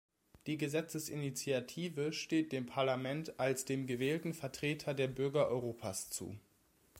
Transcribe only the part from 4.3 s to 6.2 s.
Vertreter der Bürger Europas